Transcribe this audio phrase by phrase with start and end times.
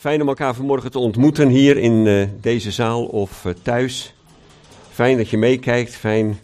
[0.00, 4.14] Fijn om elkaar vanmorgen te ontmoeten hier in uh, deze zaal of uh, thuis.
[4.90, 6.38] Fijn dat je meekijkt, fijn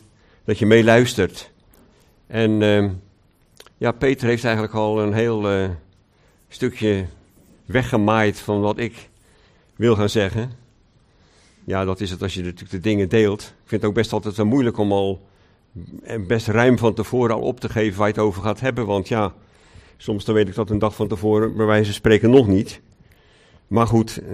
[0.45, 1.51] dat je meeluistert.
[2.27, 2.91] En uh,
[3.77, 5.71] ja, Peter heeft eigenlijk al een heel
[6.49, 7.07] stukje
[7.67, 9.09] weggemaaid van wat ik
[9.77, 10.51] wil gaan zeggen.
[11.65, 13.41] Ja, dat is het als je natuurlijk de dingen deelt.
[13.41, 15.27] Ik vind het ook best altijd wel moeilijk om al
[16.27, 18.87] best ruim van tevoren al op te geven waar je het over gaat hebben.
[18.87, 19.35] Want ja,
[19.97, 22.81] soms dan weet ik dat een dag van tevoren bij wijze van spreken nog niet.
[23.67, 24.29] Maar goed, uh,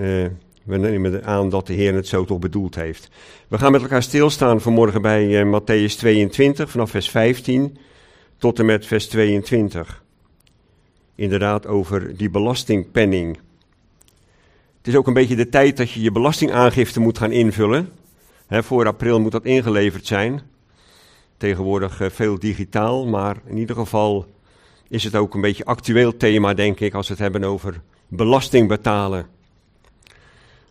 [0.64, 3.08] we nemen aan dat de Heer het zo toch bedoeld heeft.
[3.48, 7.76] We gaan met elkaar stilstaan vanmorgen bij uh, Matthäus 22, vanaf vers 15
[8.36, 10.02] tot en met vers 22.
[11.14, 13.38] Inderdaad, over die belastingpenning.
[14.76, 17.88] Het is ook een beetje de tijd dat je je belastingaangifte moet gaan invullen.
[18.48, 20.40] Voor april moet dat ingeleverd zijn.
[21.36, 24.26] Tegenwoordig uh, veel digitaal, maar in ieder geval
[24.88, 27.80] is het ook een beetje actueel thema, denk ik, als we het hebben over
[28.16, 29.26] belasting betalen.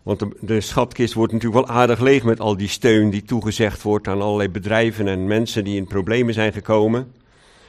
[0.02, 3.82] Want de, de, schatkist wordt natuurlijk wel aardig leeg met al die steun die toegezegd
[3.82, 7.12] wordt aan allerlei bedrijven en mensen die in problemen zijn gekomen.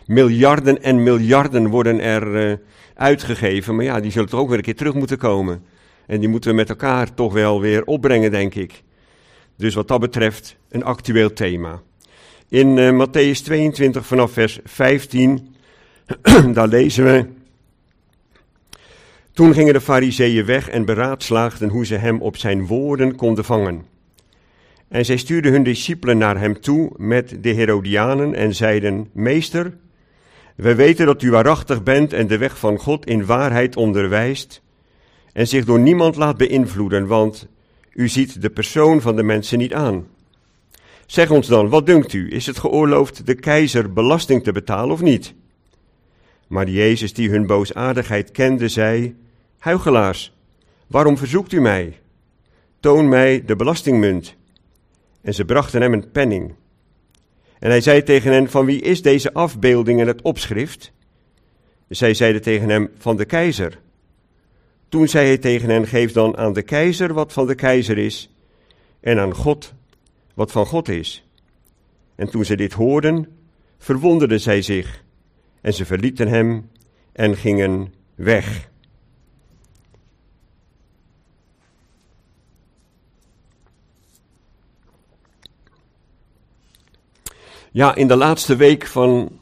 [0.06, 2.56] Miljarden en miljarden worden er uh,
[2.96, 5.64] uitgegeven, maar ja, die zullen toch ook weer een keer terug moeten komen.
[6.06, 8.84] En die moeten we met elkaar toch wel weer opbrengen, denk ik.
[9.58, 11.82] Dus wat dat betreft een actueel thema.
[12.50, 15.56] In uh, Matthäus 22 vanaf vers 15,
[16.54, 17.26] daar lezen we.
[19.34, 23.86] Toen gingen de fariseeën weg en beraadslaagden hoe ze hem op zijn woorden konden vangen.
[24.88, 29.78] En zij stuurden hun discipelen naar hem toe met de Herodianen en zeiden, Meester,
[30.56, 34.62] we weten dat u waarachtig bent en de weg van God in waarheid onderwijst
[35.32, 37.48] en zich door niemand laat beïnvloeden, want
[37.94, 40.08] u ziet de persoon van de mensen niet aan.
[41.06, 45.02] Zeg ons dan, wat dunkt u, is het geoorloofd de keizer belasting te betalen of
[45.02, 45.34] niet?
[46.54, 49.16] Maar Jezus, die hun boosaardigheid kende, zei,
[49.58, 50.34] Huigelaars,
[50.88, 52.00] waarom verzoekt u mij?
[52.80, 54.36] Toon mij de belastingmunt.
[55.22, 56.54] En ze brachten hem een penning.
[57.60, 60.92] En hij zei tegen hen, van wie is deze afbeelding en het opschrift?
[61.90, 63.80] Zij zeiden tegen hem, van de keizer.
[64.90, 68.30] Toen zei hij tegen hen, geef dan aan de keizer wat van de keizer is,
[69.00, 69.74] en aan God
[70.34, 71.28] wat van God is.
[72.16, 73.28] En toen ze dit hoorden,
[73.78, 75.04] verwonderden zij zich,
[75.64, 76.70] en ze verlieten hem
[77.12, 78.70] en gingen weg.
[87.72, 89.40] Ja, in de laatste week van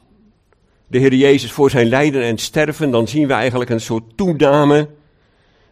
[0.88, 4.90] de Heer Jezus voor zijn lijden en sterven, dan zien we eigenlijk een soort toename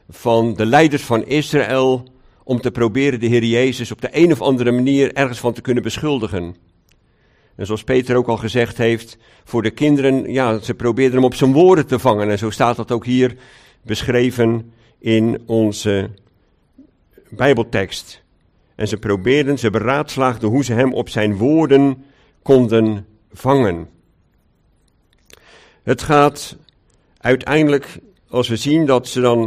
[0.09, 2.03] van de leiders van Israël
[2.43, 5.61] om te proberen de Heer Jezus op de een of andere manier ergens van te
[5.61, 6.55] kunnen beschuldigen.
[7.59, 11.33] En zoals Peter ook al gezegd heeft, voor de kinderen, ja, ze probeerden hem op
[11.33, 12.29] zijn woorden te vangen.
[12.29, 13.35] En zo staat dat ook hier
[13.81, 16.09] beschreven in onze
[17.29, 18.21] Bijbeltekst.
[18.75, 22.05] En ze probeerden, ze beraadslaagden hoe ze hem op zijn woorden
[22.41, 23.87] konden vangen.
[25.83, 26.57] Het gaat
[27.17, 27.99] uiteindelijk,
[28.29, 29.43] als we zien dat ze dan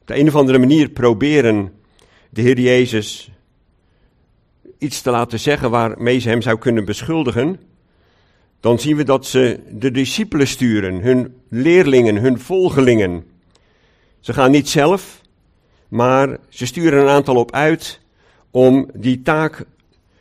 [0.00, 1.72] op de een of andere manier proberen
[2.28, 3.29] de Heer Jezus
[4.80, 7.60] iets te laten zeggen waarmee ze hem zou kunnen beschuldigen,
[8.60, 13.24] dan zien we dat ze de discipelen sturen, hun leerlingen, hun volgelingen.
[14.20, 15.20] Ze gaan niet zelf,
[15.88, 18.00] maar ze sturen een aantal op uit
[18.50, 19.64] om die taak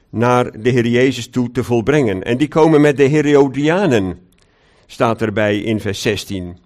[0.10, 2.24] naar de Heer Jezus toe te volbrengen.
[2.24, 4.20] En die komen met de Herodianen,
[4.86, 6.58] staat erbij in vers 16.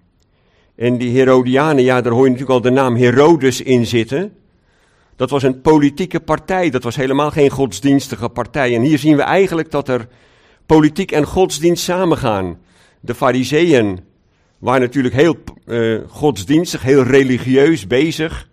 [0.75, 4.33] En die Herodianen, ja, daar hoor je natuurlijk al de naam Herodes in zitten.
[5.23, 8.75] Dat was een politieke partij, dat was helemaal geen godsdienstige partij.
[8.75, 10.07] En hier zien we eigenlijk dat er
[10.65, 12.59] politiek en godsdienst samengaan.
[12.99, 13.99] De fariseeën
[14.59, 15.35] waren natuurlijk heel
[15.65, 18.49] uh, godsdienstig, heel religieus bezig.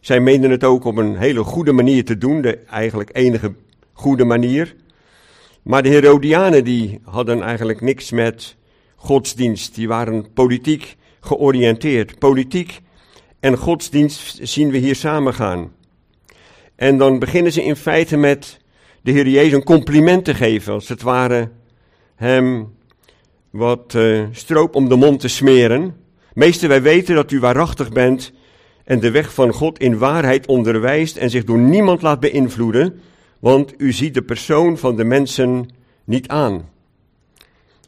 [0.00, 3.54] Zij meenden het ook op een hele goede manier te doen, de eigenlijk enige
[3.92, 4.74] goede manier.
[5.62, 8.56] Maar de Herodianen die hadden eigenlijk niks met
[8.96, 9.74] godsdienst.
[9.74, 12.18] Die waren politiek georiënteerd.
[12.18, 12.80] Politiek
[13.40, 15.82] en godsdienst zien we hier samengaan.
[16.76, 18.60] En dan beginnen ze in feite met
[19.02, 20.72] de Heer Jezus een compliment te geven.
[20.72, 21.50] Als het ware
[22.14, 22.72] hem
[23.50, 25.96] wat uh, stroop om de mond te smeren.
[26.32, 28.32] Meester, wij weten dat u waarachtig bent
[28.84, 33.00] en de weg van God in waarheid onderwijst en zich door niemand laat beïnvloeden
[33.44, 35.68] want u ziet de persoon van de mensen
[36.04, 36.68] niet aan.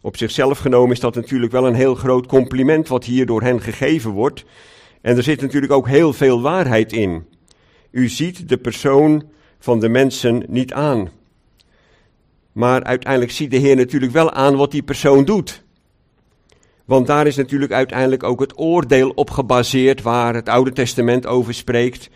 [0.00, 3.60] Op zichzelf genomen is dat natuurlijk wel een heel groot compliment wat hier door hen
[3.60, 4.44] gegeven wordt.
[5.00, 7.26] En er zit natuurlijk ook heel veel waarheid in.
[7.96, 9.24] U ziet de persoon
[9.58, 11.10] van de mensen niet aan.
[12.52, 15.62] Maar uiteindelijk ziet de Heer natuurlijk wel aan wat die persoon doet.
[16.84, 21.54] Want daar is natuurlijk uiteindelijk ook het oordeel op gebaseerd waar het Oude Testament over
[21.54, 22.10] spreekt.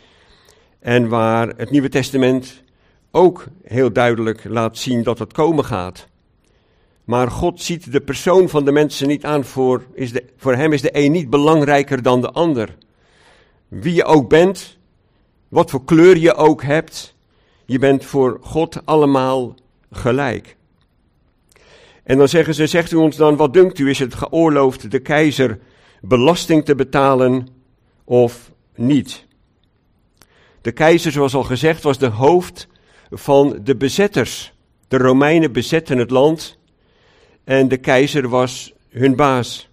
[0.81, 2.63] En waar het Nieuwe Testament
[3.11, 6.09] ook heel duidelijk laat zien dat het komen gaat.
[7.05, 9.45] Maar God ziet de persoon van de mensen niet aan.
[9.45, 12.77] Voor, is de, voor hem is de een niet belangrijker dan de ander.
[13.69, 14.79] Wie je ook bent,
[15.51, 17.15] wat voor kleur je ook hebt,
[17.67, 19.55] je bent voor God allemaal
[19.91, 20.57] gelijk.
[22.03, 24.99] En dan zeggen ze, zegt u ons dan, wat dunkt u, is het geoorloofd de
[24.99, 25.59] keizer
[26.01, 27.49] belasting te betalen
[28.05, 29.27] of niet?
[30.61, 32.69] De keizer, zoals al gezegd, was de hoofd
[33.11, 34.53] van de bezetters.
[34.89, 36.59] De Romeinen bezetten het land
[37.45, 39.69] en de keizer was hun baas.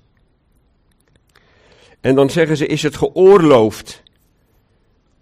[2.01, 4.03] En dan zeggen ze, is het geoorloofd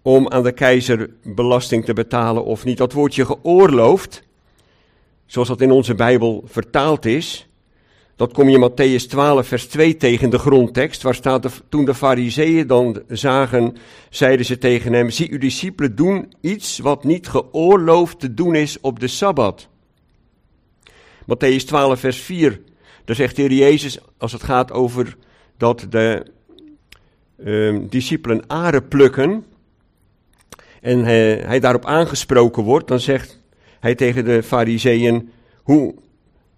[0.06, 2.78] om aan de keizer belasting te betalen of niet?
[2.78, 4.22] Dat woordje geoorloofd,
[5.26, 7.48] zoals dat in onze Bijbel vertaald is,
[8.16, 12.66] dat kom je Matthäus 12, vers 2 tegen de grondtekst, waar staat, toen de fariseeën
[12.66, 13.76] dan zagen,
[14.10, 18.80] zeiden ze tegen hem, zie uw discipelen doen iets wat niet geoorloofd te doen is
[18.80, 19.68] op de Sabbat.
[21.22, 22.60] Matthäus 12, vers 4,
[23.04, 25.16] daar zegt de Heer Jezus, als het gaat over
[25.56, 26.26] dat de
[27.36, 29.44] uh, discipelen aren plukken,
[30.86, 33.40] en hij, hij daarop aangesproken wordt, dan zegt
[33.80, 35.30] hij tegen de fariseeën,
[35.62, 35.94] hoe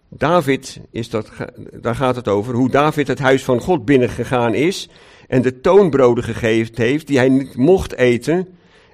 [0.08, 1.30] David, is dat,
[1.72, 4.88] daar gaat het over, hoe David het huis van God binnengegaan is
[5.28, 8.48] en de toonbroden gegeven heeft die hij niet mocht eten,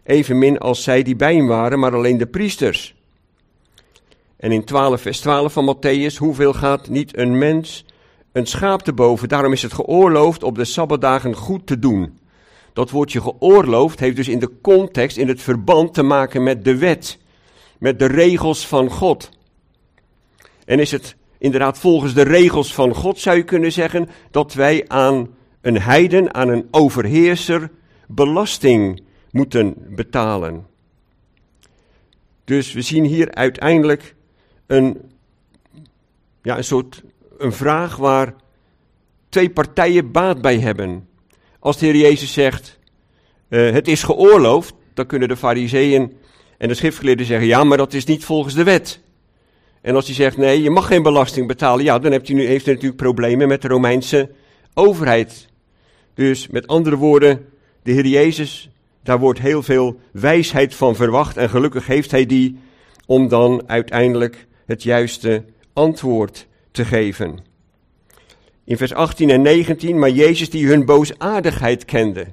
[0.05, 2.95] evenmin als zij die bij hem waren, maar alleen de priesters.
[4.37, 7.85] En in 12 vers 12 van Matthäus, hoeveel gaat niet een mens
[8.33, 9.29] een schaap te boven?
[9.29, 12.19] Daarom is het geoorloofd op de sabbatdagen goed te doen.
[12.75, 16.77] Dat woordje geoorloofd heeft dus in de context, in het verband te maken met de
[16.77, 17.19] wet,
[17.79, 19.31] met de regels van God.
[20.65, 24.85] En is het inderdaad volgens de regels van God, zou je kunnen zeggen, dat wij
[24.89, 25.29] aan
[25.61, 27.71] een heiden, aan een overheerser,
[28.07, 30.67] belasting moeten betalen.
[32.45, 34.15] Dus we zien hier uiteindelijk
[34.67, 35.01] een,
[36.43, 37.03] ja, een soort
[37.39, 38.35] een vraag waar
[39.29, 41.09] twee partijen baat bij hebben.
[41.65, 42.79] Als de Heer Jezus zegt,
[43.49, 46.13] uh, het is geoorloofd, dan kunnen de fariseeën
[46.59, 49.01] en de schriftgeleerden zeggen, ja, maar dat is niet volgens de wet.
[49.81, 52.47] En als hij zegt, nee, je mag geen belasting betalen, ja, dan heeft hij, nu,
[52.47, 54.31] heeft hij natuurlijk problemen met de Romeinse
[54.75, 55.49] overheid.
[56.15, 57.47] Dus met andere woorden,
[57.83, 58.71] de Heer Jezus,
[59.03, 62.59] daar wordt heel veel wijsheid van verwacht en gelukkig heeft hij die
[63.07, 67.54] om dan uiteindelijk het juiste antwoord te geven.
[68.65, 72.27] In vers 18 en 19, maar Jezus die hun boosaardigheid kende.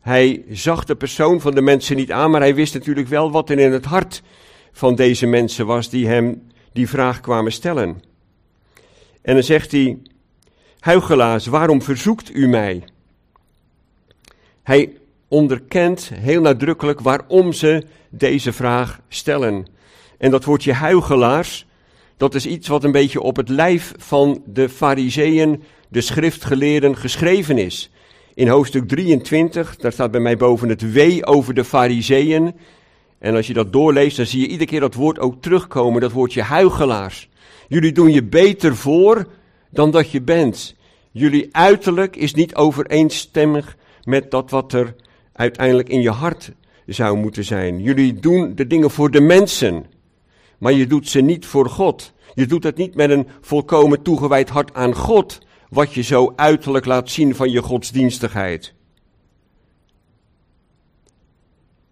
[0.00, 3.50] Hij zag de persoon van de mensen niet aan, maar hij wist natuurlijk wel wat
[3.50, 4.22] er in het hart
[4.72, 8.02] van deze mensen was die hem die vraag kwamen stellen.
[9.22, 9.98] En dan zegt hij,
[10.78, 12.84] huigelaars, waarom verzoekt u mij?
[14.62, 14.92] Hij
[15.28, 19.66] onderkent heel nadrukkelijk waarom ze deze vraag stellen.
[20.18, 21.66] En dat woordje huigelaars,
[22.16, 27.58] dat is iets wat een beetje op het lijf van de fariseeën, de schriftgeleerden, geschreven
[27.58, 27.90] is.
[28.34, 32.54] In hoofdstuk 23, daar staat bij mij boven het wee over de fariseeën.
[33.18, 36.12] En als je dat doorleest, dan zie je iedere keer dat woord ook terugkomen, dat
[36.12, 37.28] woordje huigelaars.
[37.68, 39.26] Jullie doen je beter voor
[39.70, 40.74] dan dat je bent.
[41.10, 44.94] Jullie uiterlijk is niet overeenstemmig met dat wat er
[45.32, 46.52] uiteindelijk in je hart
[46.86, 47.82] zou moeten zijn.
[47.82, 49.84] Jullie doen de dingen voor de mensen,
[50.58, 52.12] maar je doet ze niet voor God.
[52.34, 56.84] Je doet het niet met een volkomen toegewijd hart aan God, wat je zo uiterlijk
[56.84, 58.74] laat zien van je godsdienstigheid.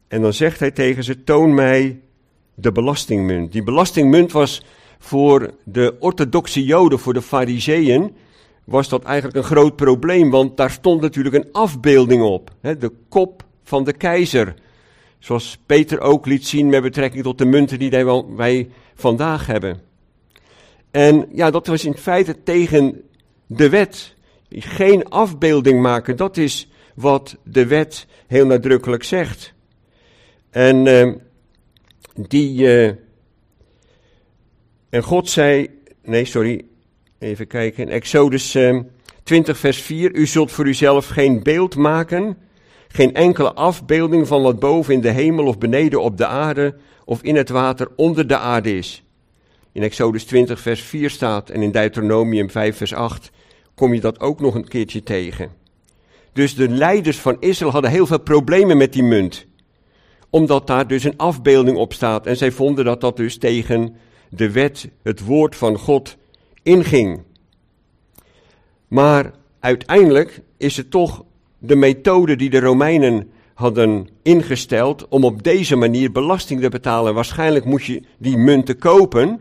[0.09, 2.00] En dan zegt hij tegen ze: Toon mij
[2.54, 3.52] de belastingmunt.
[3.52, 4.64] Die belastingmunt was
[4.99, 8.14] voor de orthodoxe Joden, voor de Fariseeën,
[8.64, 12.50] was dat eigenlijk een groot probleem, want daar stond natuurlijk een afbeelding op.
[12.61, 14.54] Hè, de kop van de keizer.
[15.25, 17.90] Zoals Peter ook liet zien met betrekking tot de munten die
[18.37, 19.81] wij vandaag hebben.
[20.90, 23.02] En ja, dat was in feite tegen
[23.47, 24.14] de wet.
[24.49, 29.54] Geen afbeelding maken, dat is wat de wet heel nadrukkelijk zegt.
[30.50, 31.12] En uh,
[32.14, 32.62] die.
[32.62, 32.87] Uh,
[34.88, 35.69] en God zei.
[36.02, 36.64] Nee, sorry.
[37.19, 37.88] Even kijken.
[37.88, 38.83] Exodus uh, ehm,
[39.23, 40.14] 20, vers 4.
[40.14, 42.44] U zult voor uzelf geen beeld maken.
[42.95, 46.75] Geen enkele afbeelding van wat boven in de hemel of beneden op de aarde.
[47.05, 49.05] of in het water onder de aarde is.
[49.73, 51.51] In Exodus 20, vers 4 staat.
[51.51, 53.31] En in Deuteronomium 5, vers 8.
[53.75, 55.51] kom je dat ook nog een keertje tegen.
[56.33, 59.47] Dus de leiders van Israël hadden heel veel problemen met die munt
[60.35, 62.27] omdat daar dus een afbeelding op staat.
[62.27, 63.97] En zij vonden dat dat dus tegen
[64.29, 66.17] de wet, het woord van God,
[66.63, 67.23] inging.
[68.89, 71.25] Maar uiteindelijk is het toch
[71.66, 77.14] de methode die de Romeinen hadden ingesteld om op deze manier belasting te betalen.
[77.14, 79.40] Waarschijnlijk moest je die munten kopen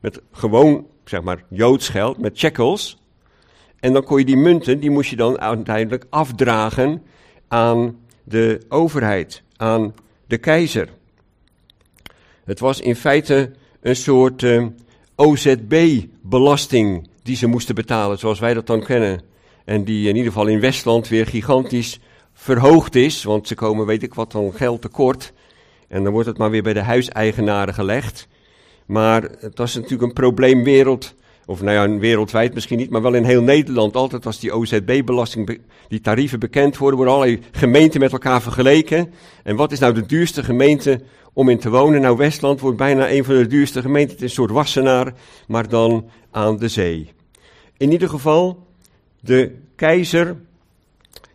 [0.00, 2.98] met gewoon, zeg maar, Joods geld, met shekels.
[3.80, 7.02] En dan kon je die munten, die moest je dan uiteindelijk afdragen
[7.48, 9.94] aan de overheid, aan
[10.26, 10.88] de keizer.
[12.44, 14.66] Het was in feite een soort eh,
[15.16, 19.20] OZB-belasting die ze moesten betalen, zoals wij dat dan kennen.
[19.68, 21.98] En die in ieder geval in Westland weer gigantisch
[22.32, 25.32] verhoogd is, want ze komen, weet ik wat, dan geld tekort.
[25.88, 28.28] En dan wordt het maar weer bij de huiseigenaren gelegd.
[28.86, 31.14] Maar het was natuurlijk een probleem wereld,
[31.46, 33.96] of nou ja, wereldwijd misschien niet, maar wel in heel Nederland.
[33.96, 39.12] Altijd als die OZB-belasting, die tarieven bekend worden, worden allerlei gemeenten met elkaar vergeleken.
[39.42, 41.00] En wat is nou de duurste gemeente
[41.32, 42.00] om in te wonen?
[42.00, 44.14] Nou, Westland wordt bijna een van de duurste gemeenten.
[44.14, 45.14] Het is een soort Wassenaar,
[45.46, 47.12] maar dan aan de zee.
[47.76, 48.66] In ieder geval,
[49.20, 50.36] de keizer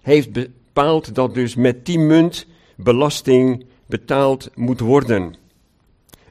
[0.01, 5.35] heeft bepaald dat dus met die munt belasting betaald moet worden.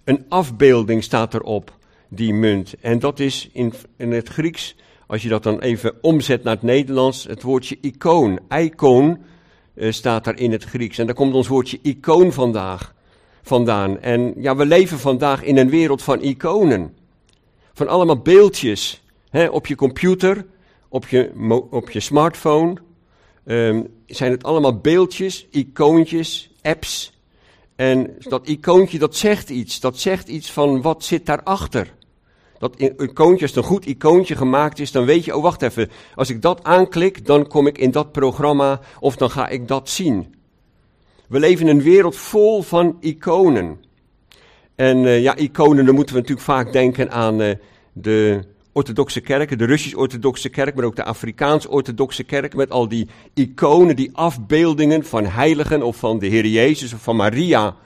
[0.05, 1.77] Een afbeelding staat erop,
[2.09, 2.75] die munt.
[2.81, 6.63] En dat is in, in het Grieks, als je dat dan even omzet naar het
[6.63, 8.41] Nederlands, het woordje icoon.
[8.49, 9.19] Icoon
[9.75, 10.99] uh, staat daar in het Grieks.
[10.99, 12.95] En daar komt ons woordje icoon vandaag,
[13.43, 14.01] vandaan.
[14.01, 16.95] En ja, we leven vandaag in een wereld van iconen.
[17.73, 19.03] Van allemaal beeldjes.
[19.31, 20.47] Hè, op je computer,
[20.93, 21.31] op je,
[21.71, 22.77] op je smartphone.
[23.45, 27.13] Um, zijn het allemaal beeldjes, icoontjes, apps.
[27.77, 29.81] En dat icoontje dat zegt iets.
[29.81, 31.95] Dat zegt iets van wat zit daarachter.
[32.59, 35.91] Dat icoontje, als het een goed icoontje gemaakt is, dan weet je, oh wacht even,
[36.15, 39.89] als ik dat aanklik, dan kom ik in dat programma of dan ga ik dat
[39.89, 40.35] zien.
[41.29, 43.85] We leven in een wereld vol van iconen.
[44.75, 47.55] En uh, ja, iconen, dan moeten we natuurlijk vaak denken aan uh,
[47.93, 53.97] de orthodoxe kerken, de Russisch-orthodoxe kerk, maar ook de Afrikaans-orthodoxe kerk, met al die iconen,
[53.97, 57.76] die afbeeldingen van heiligen of van de Heer Jezus of van Maria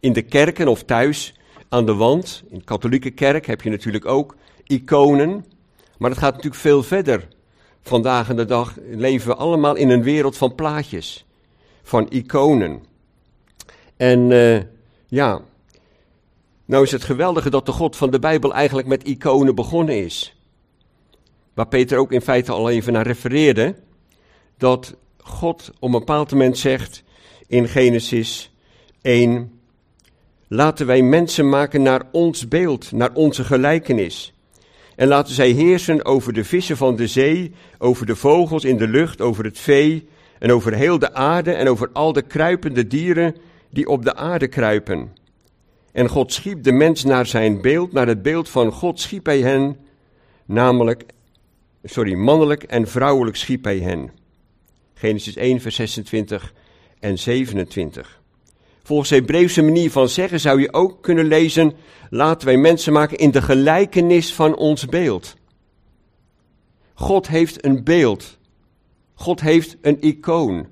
[0.00, 1.34] in de kerken of thuis
[1.68, 2.42] aan de wand.
[2.50, 5.44] In de katholieke kerk heb je natuurlijk ook iconen,
[5.98, 7.28] maar het gaat natuurlijk veel verder.
[7.82, 11.26] Vandaag in de dag leven we allemaal in een wereld van plaatjes,
[11.82, 12.82] van iconen.
[13.96, 14.58] En uh,
[15.06, 15.40] ja,
[16.70, 20.36] nou is het geweldige dat de God van de Bijbel eigenlijk met iconen begonnen is.
[21.54, 23.74] Waar Peter ook in feite al even naar refereerde.
[24.58, 27.02] Dat God op een bepaald moment zegt
[27.46, 28.54] in Genesis
[29.02, 29.60] 1.
[30.48, 34.34] Laten wij mensen maken naar ons beeld, naar onze gelijkenis.
[34.96, 38.88] En laten zij heersen over de vissen van de zee, over de vogels in de
[38.88, 40.08] lucht, over het vee
[40.38, 43.36] en over heel de aarde en over al de kruipende dieren
[43.70, 45.19] die op de aarde kruipen.
[45.92, 49.40] En God schiep de mens naar zijn beeld, naar het beeld van God schiep hij
[49.40, 49.76] hen,
[50.44, 51.04] namelijk,
[51.84, 54.10] sorry, mannelijk en vrouwelijk schiep hij hen.
[54.94, 56.52] Genesis 1, vers 26
[57.00, 58.20] en 27.
[58.82, 61.72] Volgens de Hebreeuwse manier van zeggen zou je ook kunnen lezen,
[62.10, 65.36] laten wij mensen maken in de gelijkenis van ons beeld.
[66.94, 68.38] God heeft een beeld.
[69.14, 70.66] God heeft een icoon.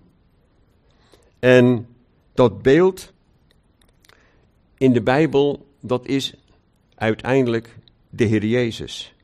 [1.39, 1.87] En
[2.35, 3.13] dat beeld
[4.79, 6.35] in de Bijbel, dat is
[6.95, 7.79] uiteindelijk
[8.11, 9.15] de Heer Jezus.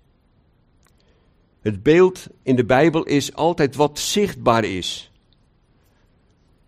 [1.60, 5.10] Het beeld in de Bijbel is altijd wat zichtbaar is.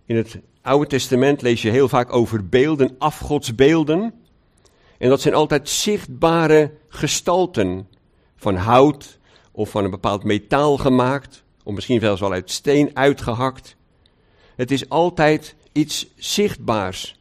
[0.05, 4.15] In het Oude Testament lees je heel vaak over beelden, afgodsbeelden.
[4.99, 7.89] En dat zijn altijd zichtbare gestalten
[8.37, 9.19] van hout
[9.53, 13.77] of van een bepaald metaal gemaakt, of misschien zelfs wel uit steen uitgehakt.
[14.57, 17.16] Het is altijd iets zichtbaars.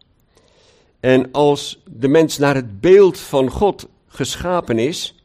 [1.05, 5.23] En als de mens naar het beeld van God geschapen is,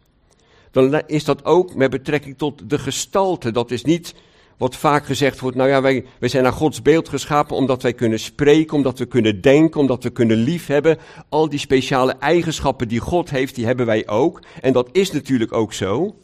[0.70, 3.50] dan is dat ook met betrekking tot de gestalte.
[3.50, 4.14] Dat is niet
[4.56, 7.92] wat vaak gezegd wordt, nou ja, wij, wij zijn naar Gods beeld geschapen omdat wij
[7.92, 10.98] kunnen spreken, omdat we kunnen denken, omdat we kunnen liefhebben.
[11.28, 14.42] Al die speciale eigenschappen die God heeft, die hebben wij ook.
[14.60, 16.14] En dat is natuurlijk ook zo.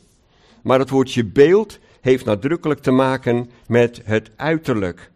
[0.63, 5.11] Maar het woordje beeld heeft nadrukkelijk te maken met het uiterlijk.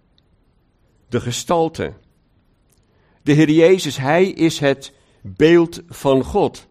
[1.09, 1.93] De gestalte.
[3.23, 6.67] De Heer Jezus, Hij is het beeld van God.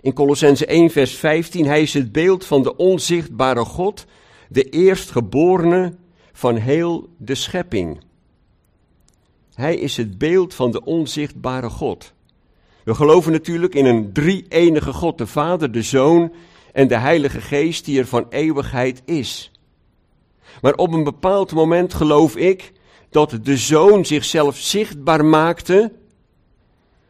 [0.00, 4.06] In Colossense 1, vers 15, Hij is het beeld van de onzichtbare God,
[4.48, 5.94] de eerstgeborene
[6.32, 8.00] van heel de schepping.
[9.54, 12.12] Hij is het beeld van de onzichtbare God.
[12.84, 16.32] We geloven natuurlijk in een drie-enige God, de Vader, de Zoon
[16.72, 19.50] en de Heilige Geest, die er van eeuwigheid is.
[20.60, 22.72] Maar op een bepaald moment geloof ik
[23.10, 25.92] dat de zoon zichzelf zichtbaar maakte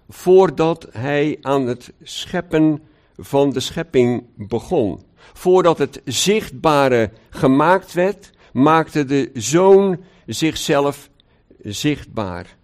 [0.08, 2.82] voordat hij aan het scheppen
[3.16, 5.06] van de schepping begon.
[5.32, 11.10] voordat het zichtbare gemaakt werd, maakte de zoon zichzelf
[11.62, 12.56] zichtbaar.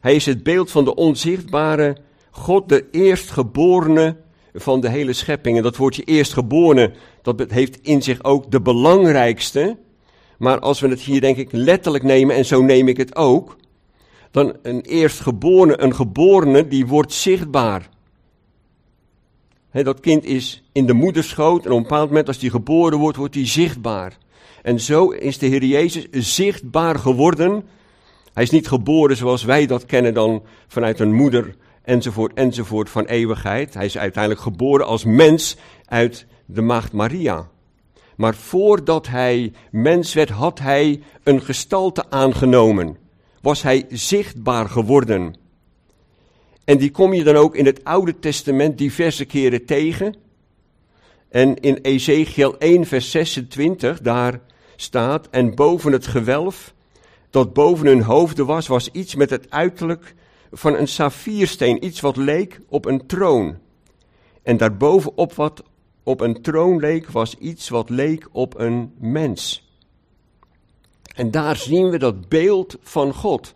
[0.00, 1.96] Hij is het beeld van de onzichtbare
[2.30, 4.16] God, de eerstgeborene
[4.54, 5.56] van de hele schepping.
[5.56, 6.92] En dat woordje eerstgeborene,
[7.22, 9.76] dat heeft in zich ook de belangrijkste.
[10.38, 13.56] Maar als we het hier denk ik letterlijk nemen, en zo neem ik het ook,
[14.30, 17.88] dan een eerstgeborene, een geborene, die wordt zichtbaar.
[19.72, 23.16] dat kind is in de moederschoot en op een bepaald moment als die geboren wordt,
[23.16, 24.18] wordt hij zichtbaar.
[24.62, 27.64] En zo is de Heer Jezus zichtbaar geworden.
[28.32, 33.04] Hij is niet geboren zoals wij dat kennen dan vanuit een moeder enzovoort enzovoort van
[33.04, 33.74] eeuwigheid.
[33.74, 37.48] Hij is uiteindelijk geboren als mens uit de maagd Maria.
[38.16, 42.96] Maar voordat hij mens werd, had hij een gestalte aangenomen.
[43.40, 45.34] Was hij zichtbaar geworden.
[46.64, 50.14] En die kom je dan ook in het Oude Testament diverse keren tegen.
[51.28, 54.40] En in Ezekiel 1, vers 26, daar
[54.76, 56.74] staat: En boven het gewelf
[57.30, 60.14] dat boven hun hoofden was, was iets met het uiterlijk
[60.52, 63.56] van een saffiersteen, iets wat leek op een troon.
[64.42, 65.62] En daarbovenop wat
[66.06, 69.70] op een troon leek, was iets wat leek op een mens.
[71.14, 73.52] En daar zien we dat beeld van God.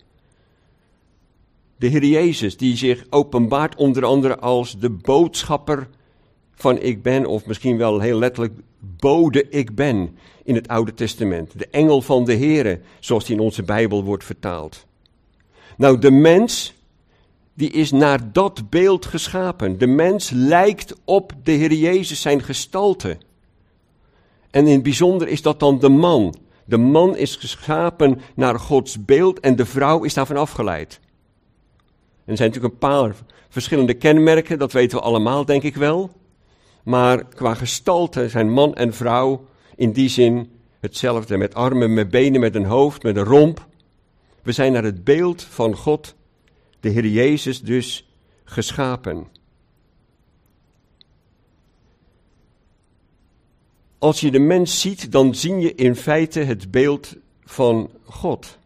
[1.77, 5.89] De Heer Jezus, die zich openbaart onder andere als de boodschapper
[6.55, 11.59] van ik ben, of misschien wel heel letterlijk bode ik ben in het Oude Testament.
[11.59, 14.87] De engel van de Heere, zoals die in onze Bijbel wordt vertaald.
[15.77, 16.75] Nou, de mens,
[17.61, 19.79] die is naar dat beeld geschapen.
[19.79, 23.19] De mens lijkt op de Heer Jezus zijn gestalte.
[24.51, 26.35] En in het bijzonder is dat dan de man.
[26.65, 31.01] De man is geschapen naar Gods beeld en de vrouw is daarvan afgeleid.
[32.25, 33.15] er zijn natuurlijk een paar
[33.49, 36.11] verschillende kenmerken, dat weten we allemaal, denk ik wel.
[36.83, 39.45] Maar qua gestalte zijn man en vrouw
[39.77, 40.51] in die zin
[40.81, 41.37] hetzelfde.
[41.37, 43.67] Met armen, met benen, met een hoofd, met een romp.
[44.43, 46.15] We zijn naar het beeld van God,
[46.81, 48.09] de Heer Jezus, dus
[48.45, 49.27] geschapen.
[53.99, 58.59] Als je de mens ziet, dan zie je in feite het beeld van God.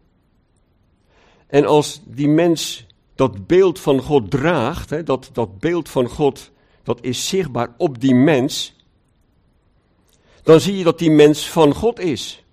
[1.47, 6.53] En als die mens dat beeld van God draagt, hè, dat, dat beeld van God
[6.83, 8.77] dat is zichtbaar op die mens,
[10.43, 12.45] dan zie je dat die mens van God is.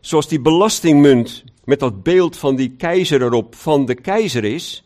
[0.00, 4.83] Zoals die belastingmunt met dat beeld van die keizer erop van de keizer is,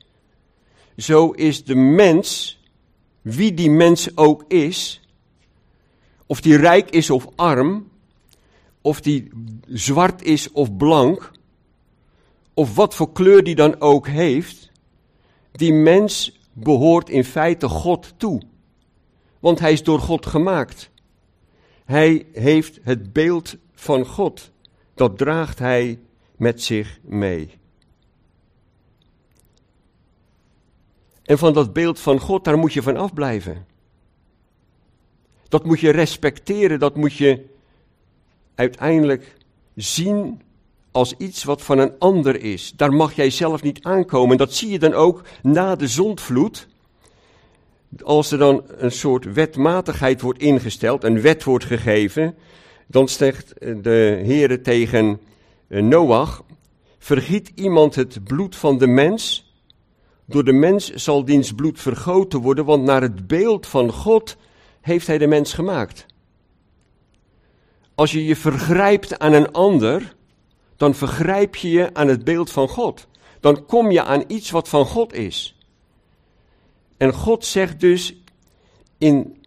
[0.99, 2.59] zo is de mens,
[3.23, 5.01] wie die mens ook is,
[6.27, 7.89] of die rijk is of arm,
[8.81, 9.31] of die
[9.69, 11.31] zwart is of blank,
[12.55, 14.71] of wat voor kleur die dan ook heeft,
[15.53, 18.43] die mens behoort in feite God toe
[19.39, 20.91] want hij is door God gemaakt.
[21.85, 24.51] Hij heeft het beeld van God,
[24.95, 25.99] dat draagt hij
[26.37, 27.51] met zich mee.
[31.29, 33.67] En van dat beeld van God, daar moet je van afblijven.
[35.49, 37.45] Dat moet je respecteren, dat moet je
[38.55, 39.37] uiteindelijk
[39.75, 40.41] zien
[40.91, 42.73] als iets wat van een ander is.
[42.77, 44.37] Daar mag jij zelf niet aankomen.
[44.37, 46.69] Dat zie je dan ook na de zondvloed
[48.03, 52.37] als er dan een soort wetmatigheid wordt ingesteld, een wet wordt gegeven,
[52.87, 55.21] dan zegt de Heere tegen
[55.69, 56.45] Noach,
[56.99, 59.48] vergiet iemand het bloed van de mens,
[60.29, 64.37] door de mens zal diens bloed vergoten worden, want naar het beeld van God
[64.81, 66.07] heeft hij de mens gemaakt.
[67.95, 70.15] Als je je vergrijpt aan een ander,
[70.77, 73.07] dan vergrijp je je aan het beeld van God.
[73.41, 75.57] Dan kom je aan iets wat van God is.
[76.97, 78.23] En God zegt dus
[78.99, 79.43] in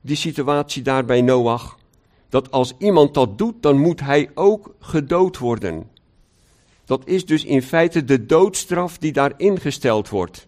[0.00, 1.78] die situatie daar bij Noach,
[2.28, 5.90] dat als iemand dat doet, dan moet hij ook gedood worden.
[6.88, 10.46] Dat is dus in feite de doodstraf die daar ingesteld wordt.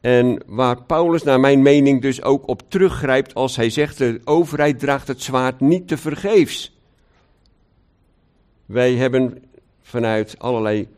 [0.00, 4.78] En waar Paulus naar mijn mening dus ook op teruggrijpt als hij zegt, de overheid
[4.78, 6.76] draagt het zwaard niet te vergeefs.
[8.66, 9.42] Wij hebben
[9.82, 10.88] vanuit allerlei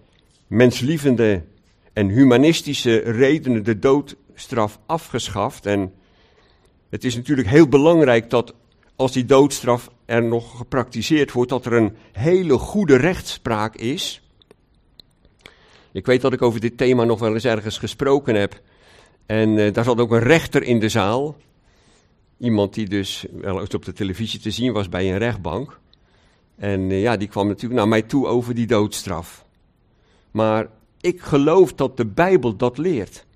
[0.47, 1.43] menslievende
[1.93, 5.67] en humanistische redenen de doodstraf afgeschaft.
[5.67, 5.93] En
[6.89, 8.55] het is natuurlijk heel belangrijk dat
[8.97, 14.23] als die doodstraf er nog gepraktiseerd wordt, dat er een hele goede rechtspraak is.
[15.93, 18.61] Ik weet dat ik over dit thema nog wel eens ergens gesproken heb.
[19.27, 21.37] En uh, daar zat ook een rechter in de zaal.
[22.39, 25.81] Iemand die dus wel eens op de televisie te zien was bij een rechtbank.
[26.57, 29.45] En uh, ja, die kwam natuurlijk naar mij toe over die doodstraf.
[30.31, 30.69] Maar
[31.01, 33.27] ik geloof dat de Bijbel dat leert.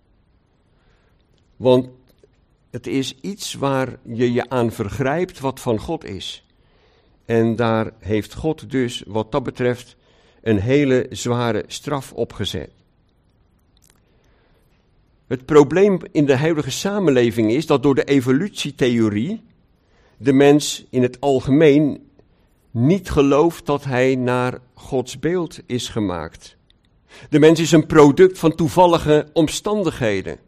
[1.57, 1.89] Want
[2.71, 6.45] Het is iets waar je je aan vergrijpt wat van God is.
[7.25, 9.97] En daar heeft God dus wat dat betreft
[10.43, 12.71] een hele zware straf opgezet.
[15.27, 19.43] Het probleem in de huidige samenleving is dat door de evolutietheorie
[20.17, 22.09] de mens in het algemeen
[22.71, 26.57] niet gelooft dat hij naar Gods beeld is gemaakt.
[27.29, 30.39] De mens is een product van toevallige omstandigheden.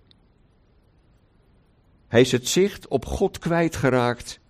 [2.12, 4.40] Hij is het zicht op God kwijtgeraakt.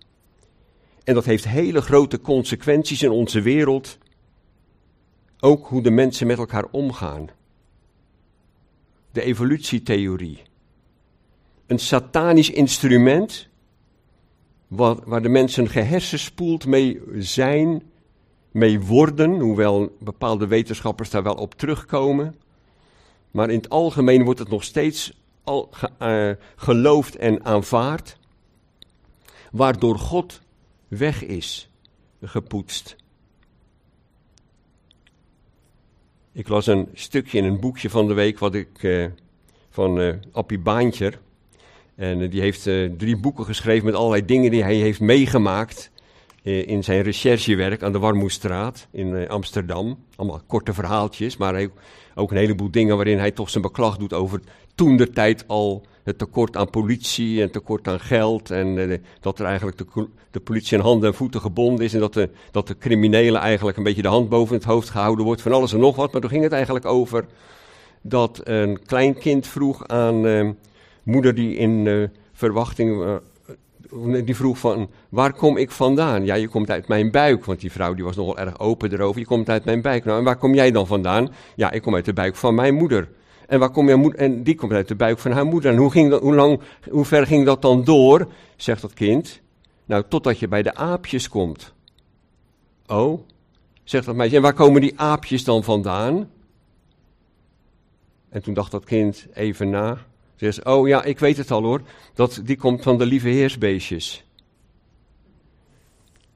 [1.03, 3.97] En dat heeft hele grote consequenties in onze wereld.
[5.39, 7.29] Ook hoe de mensen met elkaar omgaan.
[9.11, 10.41] De evolutietheorie.
[11.65, 13.47] Een satanisch instrument
[14.67, 17.83] waar, waar de mensen gehersenspoeld mee zijn,
[18.51, 22.35] mee worden, hoewel bepaalde wetenschappers daar wel op terugkomen.
[23.31, 25.69] Maar in het algemeen wordt het nog steeds al,
[26.01, 28.17] uh, geloofd en aanvaard,
[29.51, 30.41] waardoor God
[30.87, 31.69] weg is
[32.21, 32.95] gepoetst.
[36.31, 39.07] Ik las een stukje in een boekje van de week wat ik uh,
[39.69, 41.19] van uh, Appie Baantjer.
[41.95, 42.63] En die heeft
[42.97, 45.91] drie boeken geschreven met allerlei dingen die hij heeft meegemaakt
[46.43, 49.97] in zijn recherchewerk aan de Warmoestraat in Amsterdam.
[50.15, 51.67] Allemaal korte verhaaltjes, maar
[52.15, 54.39] ook een heleboel dingen waarin hij toch zijn beklag doet over
[54.75, 58.51] toen de tijd al het tekort aan politie en tekort aan geld.
[58.51, 61.93] En eh, dat er eigenlijk de, de, politie aan handen en voeten gebonden is.
[61.93, 65.25] En dat de, dat de criminelen eigenlijk een beetje de hand boven het hoofd gehouden
[65.25, 66.11] wordt van alles en nog wat.
[66.11, 67.25] Maar toen ging het eigenlijk over
[68.01, 70.55] dat een klein kind vroeg aan
[71.03, 73.19] moeder die in uh, verwachting.
[74.23, 76.25] Die vroeg van, waar kom ik vandaan?
[76.25, 79.19] Ja, je komt uit mijn buik, want die vrouw die was nogal erg open erover.
[79.19, 80.05] Je komt uit mijn buik.
[80.05, 81.33] Nou, en waar kom jij dan vandaan?
[81.55, 83.09] Ja, ik kom uit de buik van mijn moeder.
[83.47, 85.71] En, waar kom je en die komt uit de buik van haar moeder.
[85.71, 89.41] En hoe, ging dat, hoe, lang, hoe ver ging dat dan door, zegt dat kind?
[89.85, 91.73] Nou, totdat je bij de aapjes komt.
[92.87, 93.21] Oh,
[93.83, 94.35] zegt dat meisje.
[94.35, 96.29] En waar komen die aapjes dan vandaan?
[98.29, 99.97] En toen dacht dat kind even na.
[100.51, 101.81] Zegt oh ja, ik weet het al hoor.
[102.13, 104.23] Dat, die komt van de lieve heersbeestjes.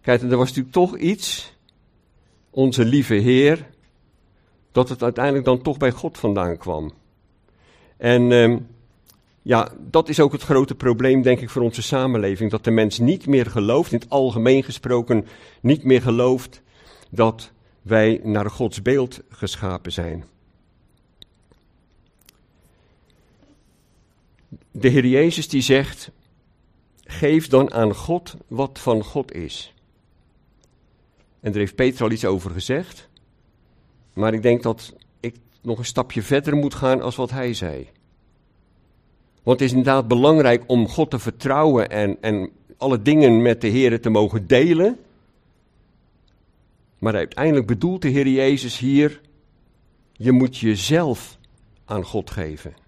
[0.02, 1.54] Kijk, er was natuurlijk toch iets,
[2.50, 3.66] onze lieve Heer,
[4.72, 6.94] dat het uiteindelijk dan toch bij God vandaan kwam.
[7.98, 8.58] En uh,
[9.42, 12.52] ja, dat is ook het grote probleem, denk ik, voor onze samenleving.
[12.52, 15.28] Dat de mens niet meer gelooft, in het algemeen gesproken,
[15.62, 16.62] niet meer gelooft
[17.10, 20.24] dat wij naar Gods beeld geschapen zijn.
[24.80, 26.12] De Heer Jezus die zegt,
[27.04, 29.74] geef dan aan God wat van God is.
[31.40, 33.10] En daar heeft Peter al iets over gezegd.
[34.14, 37.90] Maar ik denk dat ik nog een stapje verder moet gaan als wat hij zei.
[39.44, 43.68] Want het is inderdaad belangrijk om God te vertrouwen en, en alle dingen met de
[43.68, 45.00] Heer te mogen delen.
[47.00, 49.22] Maar uiteindelijk bedoelt de Heer Jezus hier,
[50.12, 51.38] je moet jezelf
[51.86, 52.86] aan God geven.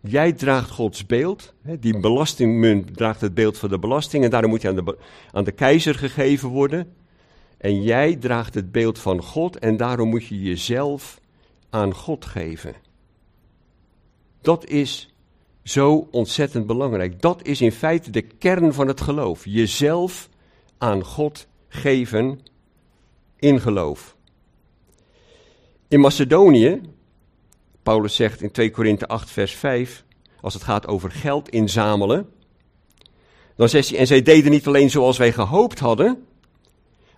[0.00, 4.62] Jij draagt Gods beeld, die belastingmunt draagt het beeld van de belasting en daarom moet
[4.62, 4.98] je aan de,
[5.32, 6.92] aan de keizer gegeven worden.
[7.58, 11.20] En jij draagt het beeld van God en daarom moet je jezelf
[11.70, 12.74] aan God geven.
[14.40, 15.14] Dat is
[15.62, 17.20] zo ontzettend belangrijk.
[17.20, 19.44] Dat is in feite de kern van het geloof.
[19.44, 20.28] Jezelf
[20.78, 22.40] aan God geven
[23.36, 24.16] in geloof.
[25.88, 26.80] In Macedonië,
[27.88, 30.04] Paulus zegt in 2 Korinthe 8, vers 5,
[30.40, 32.28] als het gaat over geld inzamelen,
[33.56, 36.26] dan zegt hij, en zij deden niet alleen zoals wij gehoopt hadden,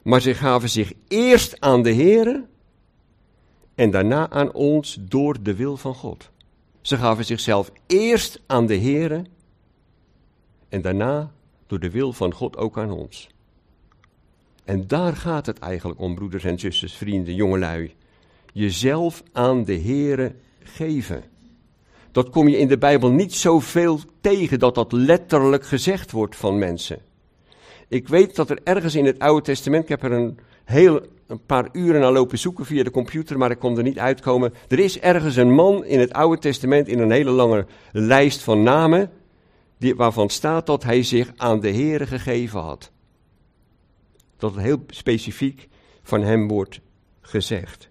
[0.02, 2.44] maar ze gaven zich eerst aan de Here
[3.74, 6.30] en daarna aan ons door de wil van God.
[6.80, 9.24] Ze gaven zichzelf eerst aan de Here
[10.68, 11.32] en daarna
[11.66, 13.28] door de wil van God ook aan ons.
[14.64, 17.94] En daar gaat het eigenlijk om, broeders en zusters, vrienden, jongelui.
[18.52, 20.34] Jezelf aan de Here
[20.74, 21.24] geven.
[22.12, 26.58] Dat kom je in de Bijbel niet zoveel tegen dat dat letterlijk gezegd wordt van
[26.58, 26.98] mensen.
[27.88, 31.44] Ik weet dat er ergens in het Oude Testament, ik heb er een, heel, een
[31.46, 34.54] paar uren naar lopen zoeken via de computer, maar ik kon er niet uitkomen.
[34.68, 38.62] Er is ergens een man in het Oude Testament in een hele lange lijst van
[38.62, 39.10] namen,
[39.78, 42.90] die, waarvan staat dat hij zich aan de Here gegeven had.
[44.36, 45.68] Dat het heel specifiek
[46.02, 46.80] van hem wordt
[47.20, 47.89] gezegd.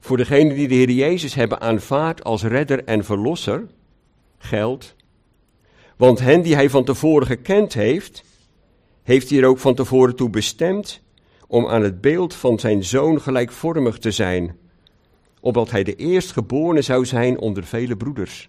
[0.00, 3.66] Voor degenen die de Heer Jezus hebben aanvaard als redder en verlosser,
[4.38, 4.94] geldt
[6.00, 8.24] want hen die hij van tevoren gekend heeft,
[9.02, 11.02] heeft hij er ook van tevoren toe bestemd
[11.46, 14.56] om aan het beeld van zijn zoon gelijkvormig te zijn,
[15.40, 18.48] opdat hij de eerstgeborene zou zijn onder vele broeders.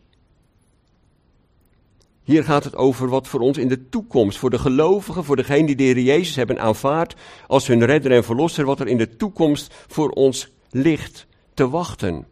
[2.24, 5.66] Hier gaat het over wat voor ons in de toekomst, voor de gelovigen, voor degenen
[5.66, 7.16] die de Heer Jezus hebben aanvaard
[7.48, 12.28] als hun redder en verlosser, wat er in de toekomst voor ons ligt te wachten.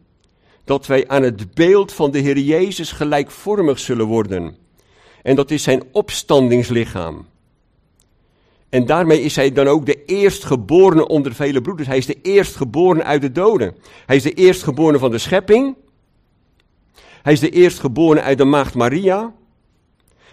[0.64, 4.56] Dat wij aan het beeld van de Heer Jezus gelijkvormig zullen worden.
[5.22, 7.26] En dat is zijn opstandingslichaam.
[8.68, 11.88] En daarmee is hij dan ook de eerstgeborene onder vele broeders.
[11.88, 13.76] Hij is de eerstgeborene uit de doden.
[14.06, 15.76] Hij is de eerstgeborene van de schepping.
[17.22, 19.34] Hij is de eerstgeborene uit de maagd Maria.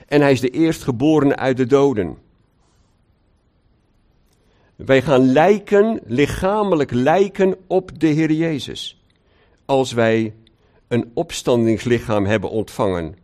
[0.08, 2.17] En hij is de eerstgeborene uit de doden.
[4.78, 9.02] Wij gaan lijken, lichamelijk lijken op de Heer Jezus.
[9.66, 10.34] Als wij
[10.88, 13.16] een opstandingslichaam hebben ontvangen.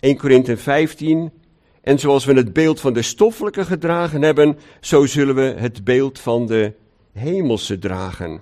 [0.00, 1.30] 1 Korinthe 15.
[1.80, 6.18] En zoals we het beeld van de stoffelijke gedragen hebben, zo zullen we het beeld
[6.18, 6.72] van de
[7.12, 8.40] hemelse dragen.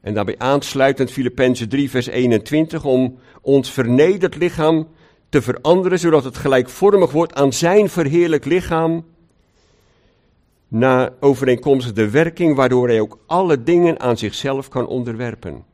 [0.00, 4.88] En daarbij aansluitend Filippenzen 3 vers 21 om ons vernederd lichaam
[5.28, 9.04] te veranderen, zodat het gelijkvormig wordt aan zijn verheerlijk lichaam,
[10.72, 15.64] na overeenkomstig de werking waardoor hij ook alle dingen aan zichzelf kan onderwerpen.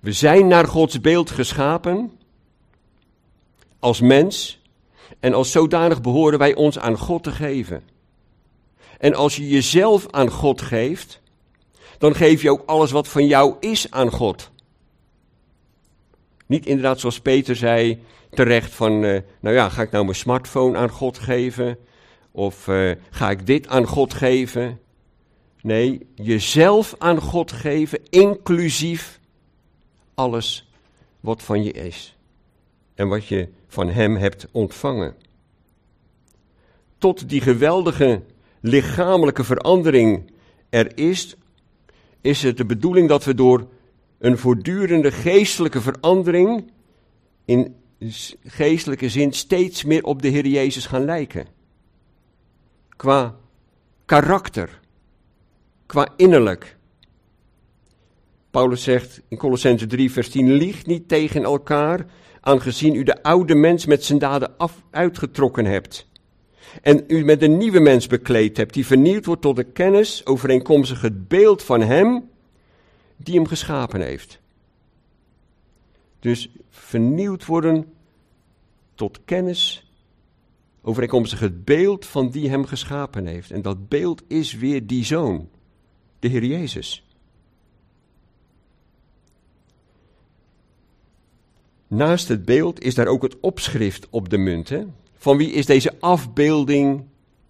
[0.00, 2.12] We zijn naar Gods beeld geschapen
[3.78, 4.62] als mens
[5.20, 7.82] en als zodanig behoren wij ons aan God te geven.
[8.98, 11.20] En als je jezelf aan God geeft,
[11.98, 14.50] dan geef je ook alles wat van jou is aan God.
[16.46, 20.78] Niet inderdaad zoals Peter zei terecht van, uh, nou ja, ga ik nou mijn smartphone
[20.78, 21.78] aan God geven?
[22.36, 24.80] Of uh, ga ik dit aan God geven?
[25.62, 29.20] Nee, jezelf aan God geven, inclusief
[30.14, 30.70] alles
[31.20, 32.16] wat van je is.
[32.94, 35.14] En wat je van Hem hebt ontvangen.
[36.98, 38.22] Tot die geweldige
[38.60, 40.32] lichamelijke verandering
[40.70, 41.36] er is,
[42.20, 43.68] is het de bedoeling dat we door
[44.18, 46.70] een voortdurende geestelijke verandering
[47.44, 47.76] in
[48.44, 51.53] geestelijke zin steeds meer op de Heer Jezus gaan lijken.
[53.04, 53.36] Qua
[54.06, 54.80] karakter,
[55.86, 56.76] qua innerlijk.
[58.50, 62.06] Paulus zegt in Colossense 3, vers 10: Lieg niet tegen elkaar,
[62.40, 66.08] aangezien u de oude mens met zijn daden af, uitgetrokken hebt.
[66.82, 71.00] En u met een nieuwe mens bekleed hebt, die vernieuwd wordt tot de kennis overeenkomstig
[71.00, 72.30] het beeld van hem
[73.16, 74.40] die hem geschapen heeft.
[76.20, 77.92] Dus vernieuwd worden
[78.94, 79.83] tot kennis
[80.84, 83.50] overeenkomstig het beeld van die hem geschapen heeft.
[83.50, 85.48] En dat beeld is weer die zoon,
[86.18, 87.06] de Heer Jezus.
[91.86, 94.68] Naast het beeld is daar ook het opschrift op de munt.
[94.68, 94.84] Hè?
[95.14, 97.04] Van wie is deze afbeelding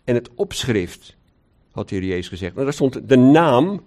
[0.05, 1.17] en het opschrift?
[1.71, 2.53] Had de Heer Jezus gezegd.
[2.53, 3.83] Nou, daar stond de naam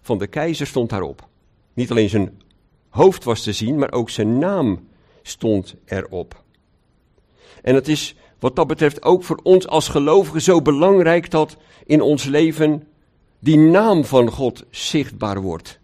[0.00, 1.28] van de keizer stond daarop.
[1.74, 2.40] Niet alleen zijn
[2.88, 4.88] hoofd was te zien, maar ook zijn naam
[5.22, 6.42] stond erop.
[7.62, 12.00] En het is wat dat betreft ook voor ons als gelovigen zo belangrijk dat in
[12.00, 12.86] ons leven
[13.38, 15.78] die naam van God zichtbaar wordt.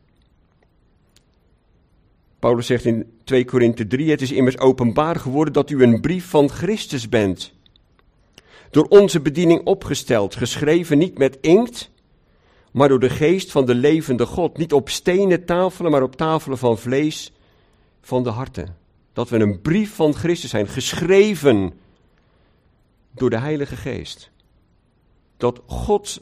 [2.39, 6.29] Paulus zegt in 2 Korinthe 3: Het is immers openbaar geworden dat u een brief
[6.29, 7.53] van Christus bent.
[8.71, 11.91] Door onze bediening opgesteld, geschreven niet met inkt,
[12.73, 14.57] maar door de geest van de levende God.
[14.57, 17.33] Niet op stenen tafelen, maar op tafelen van vlees
[18.03, 18.77] van de harten.
[19.13, 21.73] Dat we een brief van Christus zijn, geschreven
[23.19, 24.31] door de Heilige Geest.
[25.37, 26.21] Dat Gods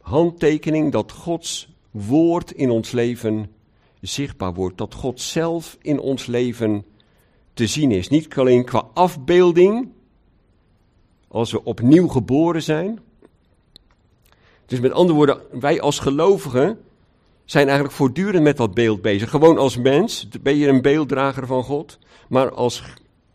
[0.00, 3.50] handtekening, dat Gods woord in ons leven
[4.00, 4.78] zichtbaar wordt.
[4.78, 6.84] Dat God zelf in ons leven
[7.54, 8.08] te zien is.
[8.08, 9.88] Niet alleen qua afbeelding,
[11.28, 13.00] als we opnieuw geboren zijn,
[14.66, 16.78] dus met andere woorden, wij als gelovigen
[17.44, 19.30] zijn eigenlijk voortdurend met dat beeld bezig.
[19.30, 21.98] Gewoon als mens ben je een beelddrager van God.
[22.28, 22.82] Maar als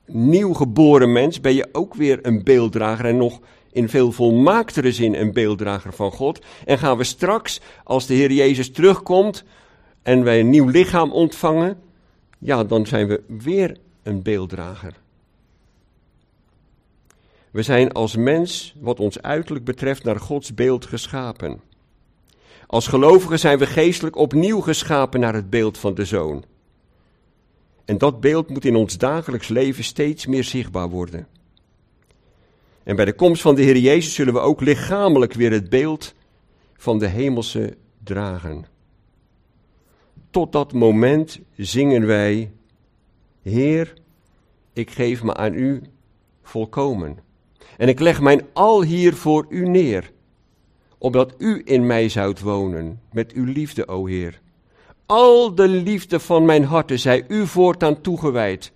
[0.05, 3.39] nieuw geboren mens ben je ook weer een beelddrager en nog
[3.71, 6.45] in veel volmaaktere zin een beelddrager van God.
[6.65, 9.43] En gaan we straks, als de Heer Jezus terugkomt
[10.01, 11.79] en wij een nieuw lichaam ontvangen,
[12.39, 14.93] ja, dan zijn we weer een beelddrager.
[17.51, 21.61] We zijn als mens, wat ons uiterlijk betreft, naar Gods beeld geschapen.
[22.67, 26.43] Als gelovigen zijn we geestelijk opnieuw geschapen naar het beeld van de Zoon.
[27.85, 31.27] En dat beeld moet in ons dagelijks leven steeds meer zichtbaar worden.
[32.83, 36.13] En bij de komst van de Heer Jezus zullen we ook lichamelijk weer het beeld
[36.77, 38.65] van de hemelse dragen.
[40.29, 42.51] Tot dat moment zingen wij:
[43.41, 43.93] Heer,
[44.73, 45.81] ik geef me aan u
[46.43, 47.17] volkomen.
[47.77, 50.11] En ik leg mijn al hier voor u neer,
[50.97, 54.41] opdat u in mij zoudt wonen, met uw liefde, o Heer.
[55.05, 58.71] Al de liefde van mijn harte zij u voortaan toegewijd.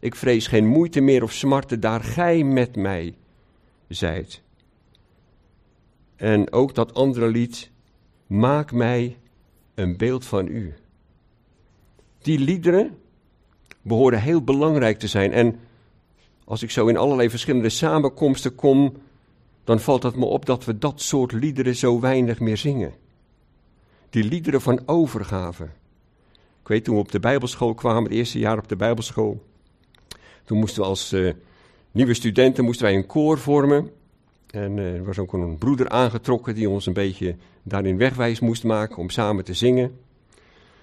[0.00, 3.14] Ik vrees geen moeite meer of smarten, daar gij met mij
[3.88, 4.42] zijt.
[6.16, 7.70] En ook dat andere lied,
[8.26, 9.18] maak mij
[9.74, 10.74] een beeld van u.
[12.18, 12.98] Die liederen
[13.82, 15.32] behoren heel belangrijk te zijn.
[15.32, 15.60] En
[16.44, 18.92] als ik zo in allerlei verschillende samenkomsten kom,
[19.64, 22.94] dan valt het me op dat we dat soort liederen zo weinig meer zingen.
[24.12, 25.64] Die liederen van overgave.
[26.60, 29.42] Ik weet toen we op de Bijbelschool kwamen, het eerste jaar op de Bijbelschool,
[30.44, 31.32] toen moesten we als uh,
[31.90, 33.90] nieuwe studenten moesten wij een koor vormen.
[34.50, 38.64] En uh, er was ook een broeder aangetrokken die ons een beetje daarin wegwijs moest
[38.64, 39.98] maken om samen te zingen.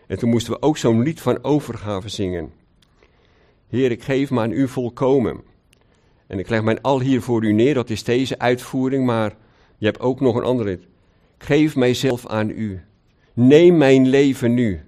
[0.07, 2.51] En toen moesten we ook zo'n lied van overgave zingen.
[3.67, 5.41] Heer, ik geef me aan u volkomen.
[6.27, 9.35] En ik leg mijn al hier voor u neer, dat is deze uitvoering, maar
[9.77, 10.71] je hebt ook nog een andere.
[10.71, 10.81] Ik
[11.37, 12.81] geef mijzelf aan u.
[13.41, 14.81] Neem mijn leven nu.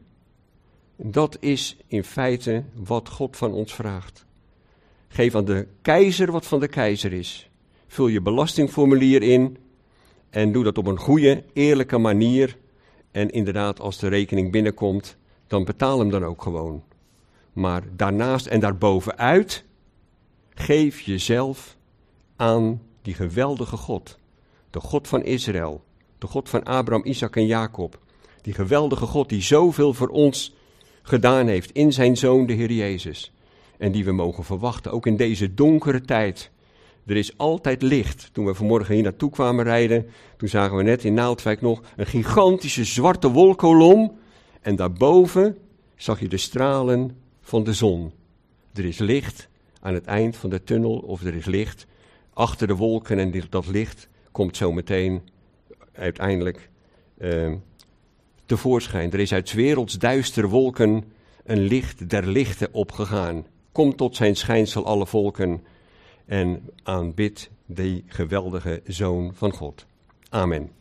[0.96, 4.26] Dat is in feite wat God van ons vraagt.
[5.08, 7.50] Geef aan de keizer wat van de keizer is.
[7.88, 9.58] Vul je belastingformulier in
[10.30, 12.58] en doe dat op een goede, eerlijke manier.
[13.12, 16.84] En inderdaad, als de rekening binnenkomt, dan betaal hem dan ook gewoon.
[17.54, 19.64] Maar daarnaast en daarbovenuit,
[20.50, 21.78] geef jezelf
[22.36, 24.18] aan die geweldige God.
[24.70, 25.84] De God van Israël,
[26.18, 28.00] de God van Abraham, Isaac en Jacob.
[28.42, 30.56] Die geweldige God die zoveel voor ons
[31.02, 33.32] gedaan heeft in zijn Zoon, de Heer Jezus.
[33.78, 36.52] En die we mogen verwachten, ook in deze donkere tijd.
[37.06, 38.30] Er is altijd licht.
[38.34, 40.06] Toen we vanmorgen hier naartoe kwamen rijden,
[40.38, 44.18] toen zagen we net in Naaldwijk nog een gigantische zwarte wolkolom.
[44.62, 45.58] En daarboven
[45.96, 48.12] zag je de stralen van de zon.
[48.74, 49.50] Er is licht
[49.80, 51.86] aan het eind van de tunnel, of er is licht
[52.34, 53.20] achter de wolken.
[53.20, 55.22] En dat licht komt zo meteen
[55.94, 56.70] uiteindelijk
[57.18, 57.54] uh,
[58.52, 59.12] tevoorschijn.
[59.12, 61.04] Er is uit werelds duistere wolken
[61.44, 63.46] een licht der lichten opgegaan.
[63.72, 65.64] Kom tot zijn schijnsel alle volken
[66.26, 69.86] en aanbid die geweldige Zoon van God.
[70.30, 70.81] Amen.